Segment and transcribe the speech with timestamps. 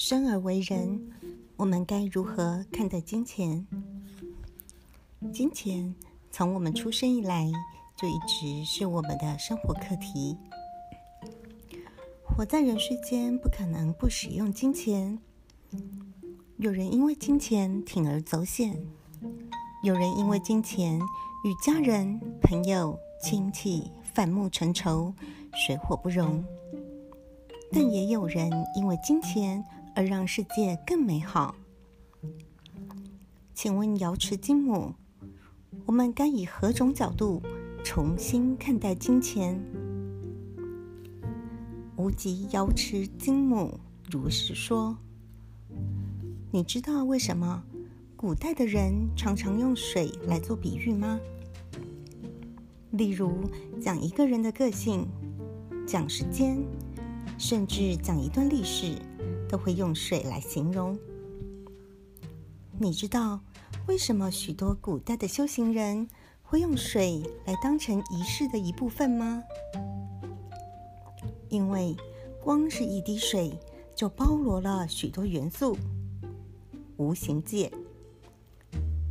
[0.00, 1.10] 生而为人，
[1.56, 3.66] 我们该如何看待金钱？
[5.32, 5.92] 金钱
[6.30, 7.50] 从我们出生以来
[7.96, 10.36] 就一直是我们的生活课题。
[12.22, 15.18] 活在人世间，不可能不使用金钱。
[16.58, 18.80] 有人因为金钱铤而走险，
[19.82, 20.96] 有人因为金钱
[21.44, 25.12] 与家人、朋友、亲戚反目成仇，
[25.66, 26.44] 水火不容。
[27.72, 29.62] 但也有人因为金钱
[29.98, 31.56] 而让世界更美好。
[33.52, 34.94] 请问瑶池金母，
[35.86, 37.42] 我们该以何种角度
[37.82, 39.60] 重新看待金钱？
[41.96, 44.96] 无极瑶池金母如是说
[46.52, 47.64] ：“你知道为什么
[48.16, 51.18] 古代的人常常用水来做比喻吗？
[52.92, 55.08] 例如讲一个人的个性，
[55.84, 56.56] 讲时间。”
[57.36, 58.96] 甚至讲一段历史，
[59.48, 60.98] 都会用水来形容。
[62.78, 63.40] 你知道
[63.86, 66.08] 为什么许多古代的修行人
[66.42, 69.42] 会用水来当成仪式的一部分吗？
[71.48, 71.96] 因为
[72.42, 73.58] 光是一滴水
[73.94, 75.76] 就包罗了许多元素，
[76.96, 77.72] 无形界。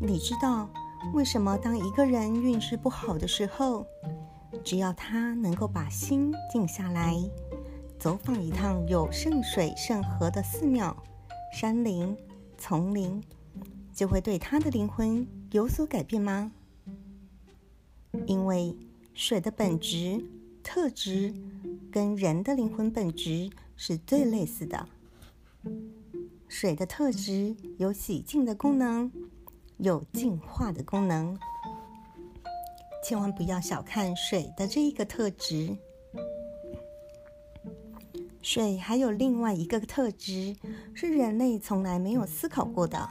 [0.00, 0.70] 你知道
[1.12, 3.84] 为什么当一个人运势不好的时候，
[4.62, 7.16] 只要他能够把心静下来？
[7.98, 10.96] 走访一趟有圣水圣河的寺庙、
[11.52, 12.16] 山林、
[12.56, 13.20] 丛林，
[13.92, 16.52] 就会对他的灵魂有所改变吗？
[18.26, 18.76] 因为
[19.14, 20.24] 水的本质
[20.62, 21.34] 特质
[21.90, 24.88] 跟人的灵魂本质是最类似的。
[26.46, 29.10] 水的特质有洗净的功能，
[29.78, 31.36] 有净化的功能。
[33.04, 35.76] 千万不要小看水的这一个特质。
[38.40, 40.56] 水还有另外一个特质，
[40.94, 43.08] 是人类从来没有思考过的，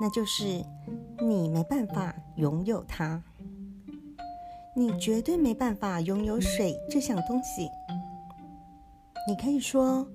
[0.00, 0.64] 那就是
[1.20, 3.22] 你没办法拥有它，
[4.76, 7.68] 你绝对没办法拥有水这项东西。
[9.28, 10.06] 你可以说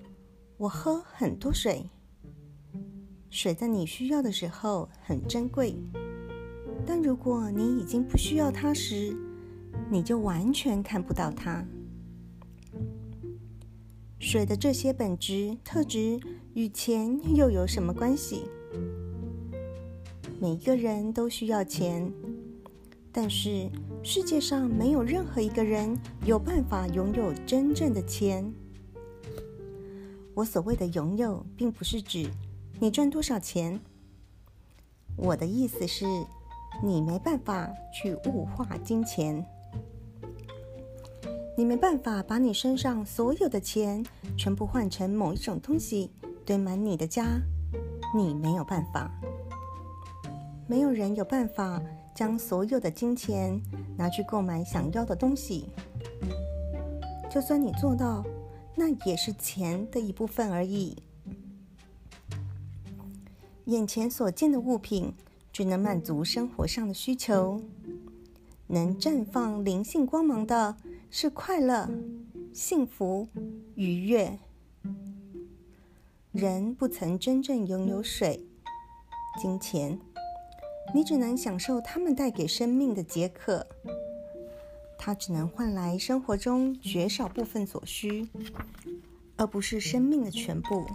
[0.58, 1.90] 我喝很多水，
[3.30, 5.76] 水在你需要的时候很珍贵，
[6.86, 9.16] 但如果你已经不需要它时，
[9.90, 11.66] 你就完全看不到它。
[14.20, 16.20] 水的这些本质特质
[16.56, 18.46] 与钱又有什么关系？
[20.40, 22.12] 每一个人都需要钱，
[23.12, 23.70] 但是
[24.04, 25.96] 世界上没有任何一个人
[26.26, 28.52] 有办法拥有真正的钱。
[30.34, 32.28] 我所谓的拥有，并不是指
[32.80, 33.80] 你赚多少钱，
[35.16, 36.06] 我的意思是，
[36.84, 39.46] 你没办法去物化金钱。
[41.60, 44.06] 你没办法把你身上所有的钱
[44.38, 46.12] 全部换成某一种东西
[46.46, 47.42] 堆满你的家，
[48.16, 49.12] 你没有办法。
[50.68, 51.82] 没有人有办法
[52.14, 53.60] 将所有的金钱
[53.98, 55.68] 拿去购买想要的东西。
[57.28, 58.24] 就算你做到，
[58.76, 60.96] 那也是钱的一部分而已。
[63.66, 65.12] 眼前所见的物品
[65.52, 67.60] 只能满足生活上的需求，
[68.68, 70.78] 能绽放灵性光芒的。
[71.10, 71.90] 是快乐、
[72.54, 73.28] 幸福、
[73.76, 74.38] 愉悦。
[76.32, 78.46] 人不曾真正拥有水、
[79.42, 79.98] 金钱，
[80.94, 83.66] 你只能享受他们带给生命的解渴。
[84.98, 88.28] 它只能换来生活中绝少部分所需，
[89.38, 90.86] 而不是生命的全部。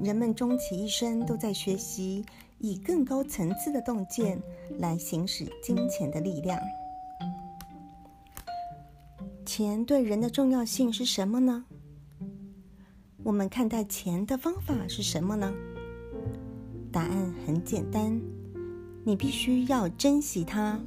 [0.00, 2.24] 人们终其一生都在学习
[2.58, 4.40] 以更高层次的洞见
[4.78, 6.58] 来行使金钱的力量。
[9.54, 11.66] 钱对人的重要性是什么呢？
[13.22, 15.52] 我们看待钱的方法是什么呢？
[16.90, 18.18] 答案很简单，
[19.04, 20.80] 你必须要珍惜它，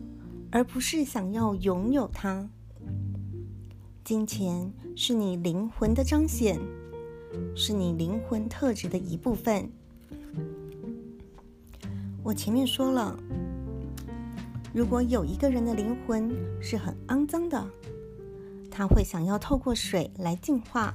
[0.49, 2.49] 而不是想要拥有它。
[4.03, 6.59] 金钱是你灵魂的彰显，
[7.55, 9.69] 是你灵魂特质的一部分。
[12.23, 13.16] 我前面说了，
[14.73, 17.63] 如果有一个人的灵魂是很肮脏的。
[18.77, 20.93] 他会想要透过水来净化，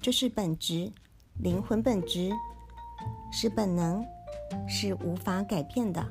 [0.00, 0.90] 这是本质，
[1.38, 2.32] 灵魂本质
[3.30, 4.04] 是本能，
[4.66, 6.04] 是无法改变的。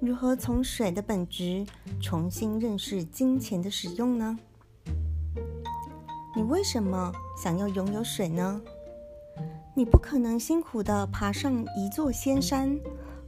[0.00, 1.64] 如何从水的本质
[2.02, 4.36] 重新认识金钱的使用呢？
[6.34, 8.60] 你为什么想要拥有水呢？
[9.76, 12.76] 你不可能辛苦的爬上一座仙山，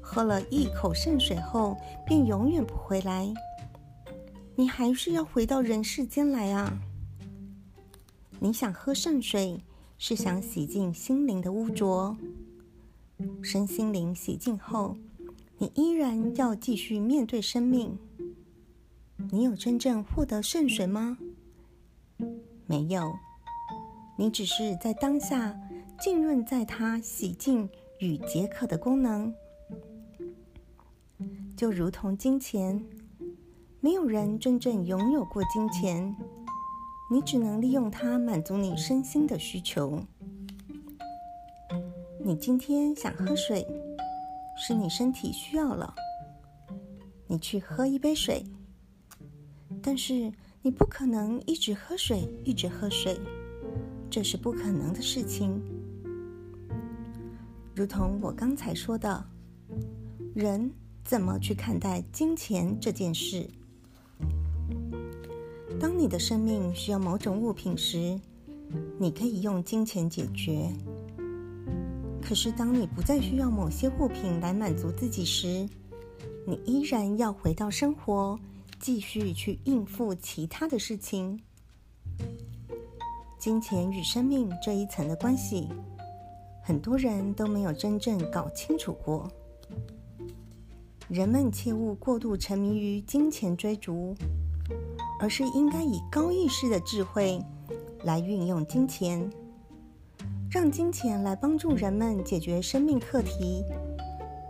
[0.01, 3.33] 喝了一口圣水后便永远不回来。
[4.61, 6.71] 你还是要回到人世间来啊！
[8.39, 9.59] 你想喝圣水，
[9.97, 12.15] 是想洗净心灵的污浊。
[13.43, 14.99] 身心灵洗净后，
[15.57, 17.99] 你依然要继续面对生命。
[19.31, 21.17] 你有真正获得圣水吗？
[22.67, 23.15] 没有，
[24.19, 25.59] 你只是在当下
[25.99, 27.67] 浸润在它洗净
[27.99, 29.33] 与解渴的功能，
[31.57, 32.85] 就如同金钱，
[33.83, 36.15] 没有人真正拥有过金钱。
[37.11, 39.99] 你只能利用它满足你身心的需求。
[42.23, 43.67] 你今天想喝水，
[44.57, 45.95] 是你身体需要了，
[47.27, 48.45] 你去喝一杯水。
[49.83, 50.31] 但是
[50.61, 53.19] 你不可能一直喝水，一直喝水，
[54.11, 55.59] 这是不可能的事情。
[57.75, 59.25] 如同我刚才说的，
[60.35, 60.71] 人
[61.03, 63.49] 怎么去看待金钱这件事？
[65.81, 68.21] 当你的生命需要某种物品时，
[68.99, 70.71] 你可以用金钱解决。
[72.21, 75.67] 可是，当你不再需要某些物品来满足自己时，
[76.47, 78.39] 你依然要回到生活，
[78.79, 81.41] 继续去应付其他的事情。
[83.39, 85.67] 金钱与生命这一层的关系，
[86.63, 89.27] 很多人都没有真正搞清楚过。
[91.09, 94.15] 人们切勿过度沉迷于金钱追逐。
[95.21, 97.39] 而是应该以高意识的智慧
[98.05, 99.31] 来运用金钱，
[100.51, 103.63] 让金钱来帮助人们解决生命课题，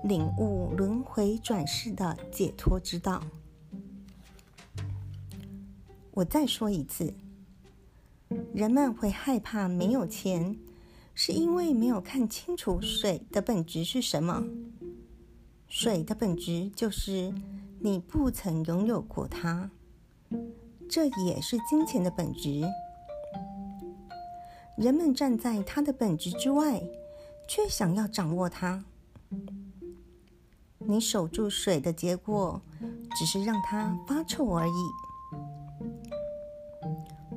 [0.05, 3.21] 领悟轮回转世的解脱之道。
[6.13, 7.13] 我再说一次，
[8.55, 10.57] 人们会害怕没有钱，
[11.15, 14.45] 是因为没有看清楚水的本质是什么。
[15.67, 17.33] 水的本质就是
[17.81, 19.69] 你不曾拥有过它。
[20.91, 22.63] 这也是金钱的本质。
[24.77, 26.83] 人们站在它的本质之外，
[27.47, 28.85] 却想要掌握它。
[30.79, 32.61] 你守住水的结果，
[33.17, 34.73] 只是让它发臭而已。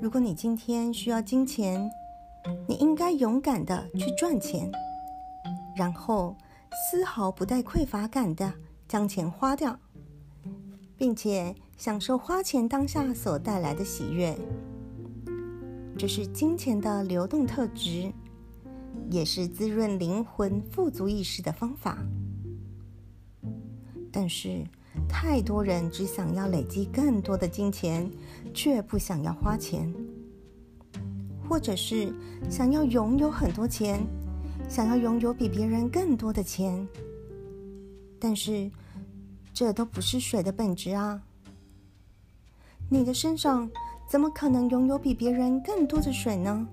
[0.02, 1.92] 如果你今天需要金钱，
[2.68, 4.72] 你应该勇敢的去赚钱，
[5.76, 6.36] 然后
[6.90, 8.52] 丝毫不带匮乏感的
[8.88, 9.78] 将钱花掉。
[10.96, 14.34] 并且享受花钱当下所带来的喜悦，
[15.98, 18.10] 这是金钱的流动特质，
[19.12, 21.98] 也是滋润灵魂富足意识的方法。
[24.14, 24.66] 但是，
[25.10, 28.10] 太多人只想要累积更多的金钱，
[28.54, 29.94] 却不想要花钱，
[31.50, 32.14] 或者是
[32.50, 34.00] 想要拥有很多钱，
[34.70, 36.88] 想要拥有比别人更多的钱，
[38.18, 38.72] 但是。
[39.56, 41.22] 这都不是水的本质啊！
[42.94, 43.68] 你的身上
[44.08, 46.68] 怎么可能拥有比别人更多的水呢？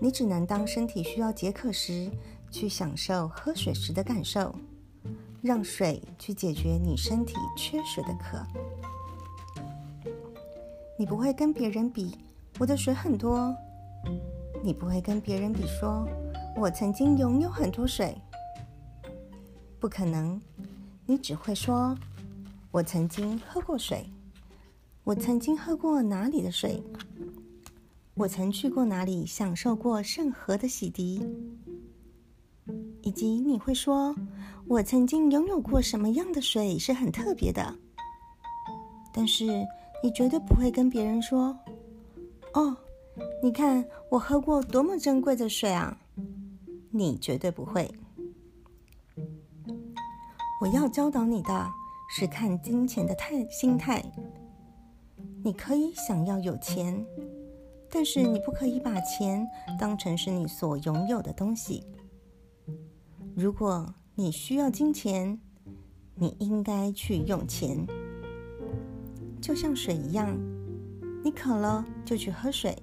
[0.00, 2.08] 你只能当身体需要解渴时，
[2.52, 4.54] 去享受喝水时的感受，
[5.42, 8.46] 让水去解决你身体缺水的渴。
[10.96, 12.16] 你不会跟别人比
[12.60, 13.52] 我的水很多，
[14.62, 16.06] 你不会跟别人比说
[16.54, 18.16] 我曾经拥有很多水，
[19.80, 20.40] 不可能。
[21.06, 21.98] 你只会说
[22.70, 24.06] ：“我曾经喝过水，
[25.04, 26.82] 我曾经喝过哪里的水，
[28.14, 31.22] 我曾去过哪里，享受过圣河的洗涤，
[33.02, 34.16] 以及你会说，
[34.66, 37.76] 我曾经拥有过什么样的水是很特别的。
[39.12, 39.44] 但是
[40.02, 41.54] 你绝对不会跟别人说
[42.54, 42.74] ：‘哦，
[43.42, 45.94] 你看我喝过多么珍贵的水啊！’
[46.90, 47.86] 你绝对不会。”
[50.62, 51.70] 我要教导你的
[52.16, 54.02] 是看金钱的态心态。
[55.44, 57.04] 你可以想要有钱，
[57.90, 59.46] 但是你不可以把钱
[59.78, 61.84] 当成是你所拥有的东西。
[63.36, 65.38] 如果你需要金钱，
[66.14, 67.86] 你应该去用钱，
[69.38, 70.34] 就像水一样，
[71.22, 72.74] 你渴了就去喝水，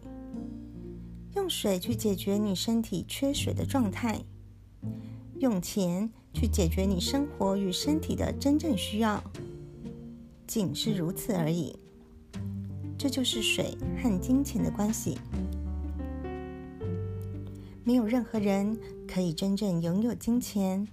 [1.33, 4.23] 用水去解决你身体缺水的状态，
[5.39, 6.11] 用钱。
[6.33, 9.21] 去解决你生活与身体的真正需要，
[10.47, 11.77] 仅是如此而已。
[13.01, 15.17] 这就是水和金钱的关系。
[17.83, 20.87] 没有任何人可以真正拥有金钱，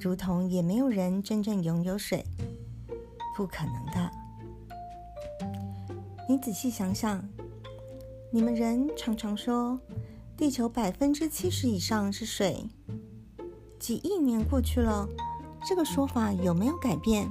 [0.00, 2.24] 如同也没有人真正拥有水，
[3.36, 4.10] 不可能的。
[6.28, 7.24] 你仔细想想，
[8.32, 9.78] 你们人常常说，
[10.36, 12.64] 地球百分之七十以上是水。
[13.78, 15.08] 几亿年过去了，
[15.64, 17.30] 这个说法有没有改变？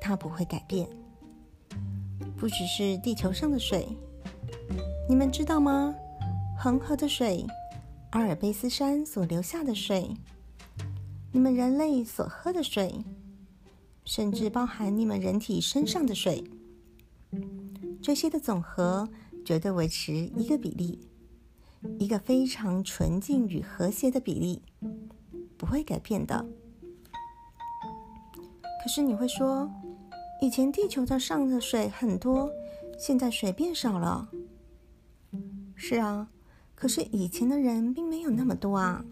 [0.00, 0.88] 它不会改变。
[2.38, 3.88] 不只是地球上的水，
[5.08, 5.92] 你们知道吗？
[6.56, 7.44] 恒河的水，
[8.10, 10.14] 阿尔卑斯山所流下的水，
[11.32, 13.04] 你们人类所喝的水，
[14.04, 16.44] 甚至包含你们人体身上的水，
[18.00, 19.08] 这些的总和
[19.44, 21.00] 绝对维持一个比例，
[21.98, 24.62] 一个非常纯净与和谐的比例，
[25.56, 26.46] 不会改变的。
[28.80, 29.68] 可是你会说，
[30.40, 32.48] 以前地球的上的水很多，
[32.96, 34.28] 现在水变少了。
[35.74, 36.28] 是啊，
[36.74, 39.04] 可是以前的人并没有那么多啊。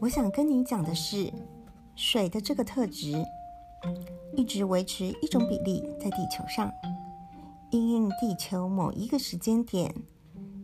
[0.00, 1.32] 我想跟你讲的是，
[1.96, 3.12] 水的这个特质
[4.36, 6.70] 一直维持一种比例在地球上，
[7.70, 9.92] 因应地球某一个时间点，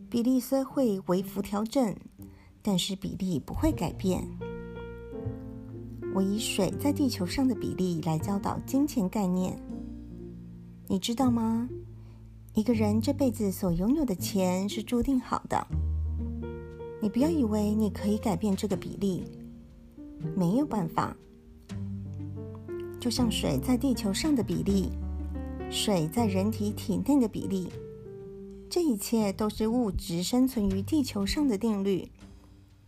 [0.09, 1.93] 比例虽会微幅调整，
[2.61, 4.25] 但是比例不会改变。
[6.15, 9.53] 我以水在地球上的比例来教导金钱概念，
[10.87, 11.67] 你知道吗？
[12.53, 15.67] 一个人这辈子所拥有的钱是注定好的。
[17.01, 19.25] 你不要以为你可以改变这个比例，
[20.37, 21.13] 没有办法。
[22.97, 24.87] 就像水在地球上的比例，
[25.69, 27.67] 水在人体体内的比例，
[28.69, 32.09] 这一切都是物质生存于地球上的定律，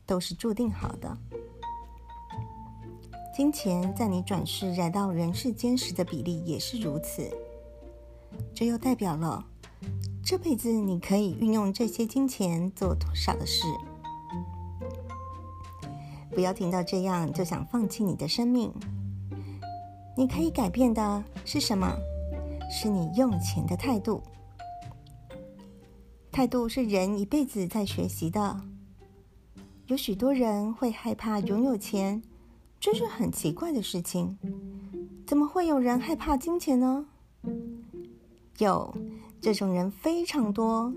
[0.06, 1.18] 都是注定好的。
[3.38, 7.32] 金钱在你转世来到人世间时的比例也是如此，
[8.52, 9.46] 这又代表了。
[10.26, 13.68] 这辈子你可以运用这些金钱做多少的事？
[16.32, 18.74] 不要听到这样就想放弃你的生命。
[20.18, 21.96] 你可以改变的是什么？
[22.72, 24.24] 是你用钱的态度。
[26.32, 28.60] 态度是人一辈子在学习的。
[29.86, 32.20] 有许多人会害怕拥有钱，
[32.80, 34.38] 这是很奇怪的事情。
[35.26, 37.06] 怎么会有人害怕金钱呢？
[38.58, 38.96] 有。
[39.40, 40.92] 这种人非常多。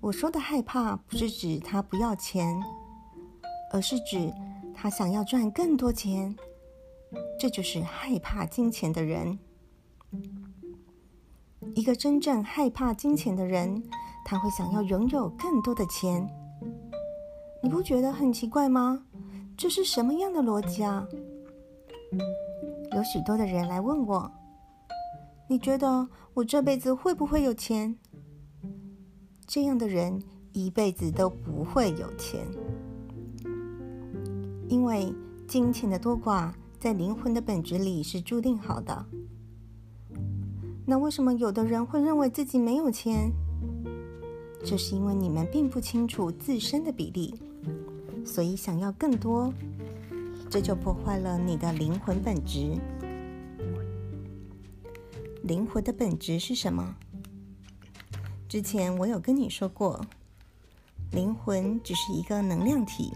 [0.00, 2.60] 我说的害怕，不是指他不要钱，
[3.72, 4.32] 而是指
[4.74, 6.36] 他想要赚更多钱。
[7.38, 9.38] 这就是害怕金钱的人。
[11.76, 13.82] 一个真正害怕金钱的人，
[14.24, 16.28] 他会想要拥有更多的钱。
[17.62, 19.06] 你不觉得很奇怪吗？
[19.56, 21.08] 这是什么样的逻辑啊？
[22.94, 24.30] 有许多的人来问我。
[25.48, 27.96] 你觉得我这辈子会不会有钱？
[29.46, 30.22] 这样的人
[30.52, 32.44] 一辈子都不会有钱，
[34.68, 35.14] 因为
[35.48, 39.06] 金钱的多寡在灵魂的本质里是注定好的。
[40.84, 43.32] 那为什么有的人会认为自己没有钱？
[44.64, 47.40] 这是因为你们并不清楚自身的比例，
[48.26, 49.50] 所以想要更多，
[50.50, 52.76] 这就破坏了你的灵魂本质。
[55.44, 56.96] 灵魂的本质是什么？
[58.48, 60.04] 之前我有跟你说过，
[61.12, 63.12] 灵魂只是一个能量体，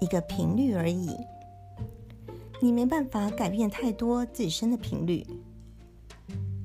[0.00, 1.16] 一个频率而已。
[2.60, 5.26] 你没办法改变太多自身的频率，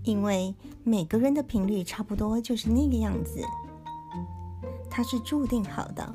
[0.04, 0.54] 因为
[0.84, 3.42] 每个人的频率差不多就是那个样子，
[4.90, 6.14] 它是注定好的。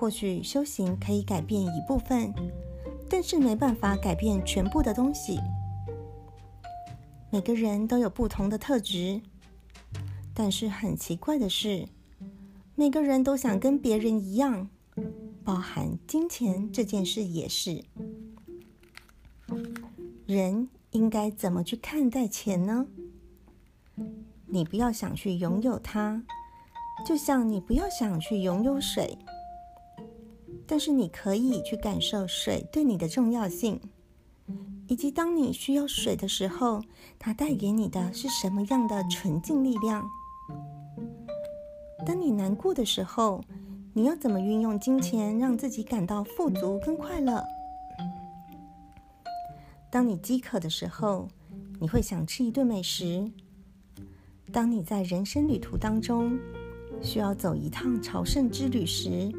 [0.00, 2.32] 或许修行可以改变一部分，
[3.06, 5.38] 但是没办法改变全部的东西。
[7.28, 9.20] 每个人都有不同的特质，
[10.32, 11.86] 但是很奇怪的是，
[12.74, 14.70] 每个人都想跟别人一样，
[15.44, 17.84] 包含金钱这件事也是。
[20.24, 22.86] 人应该怎么去看待钱呢？
[24.46, 26.24] 你不要想去拥有它，
[27.06, 29.18] 就像你不要想去拥有水，
[30.70, 33.80] 但是你可以去感受水对你的重要性。
[34.86, 36.80] 以及当你需要水的时候，
[37.18, 40.08] 它带给你的是什么样的纯净力量？
[42.06, 43.42] 当你难过的时候，
[43.92, 47.44] 你要怎么运用金钱让自己感到富足跟快乐？
[49.90, 51.26] 当你饥渴的时候，
[51.80, 53.28] 你会想吃一顿美食。
[54.52, 56.38] 当你在人生旅途当中
[57.02, 59.32] 需要走一趟朝圣之旅时，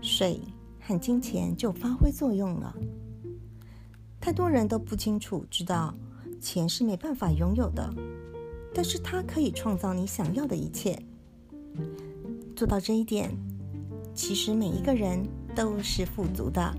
[0.00, 0.40] 水
[0.80, 2.74] 和金钱就发挥作用了。
[4.20, 5.94] 太多人都不清楚，知道
[6.40, 7.92] 钱是没办法拥有的，
[8.74, 11.00] 但是它可以创造你想要的一切。
[12.54, 13.30] 做到这一点，
[14.14, 16.74] 其实每一个人都是富足的。